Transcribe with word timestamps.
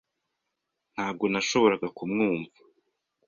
Ntabwo 0.93 1.25
nashoboraga 1.31 1.87
kumwumva. 1.97 2.57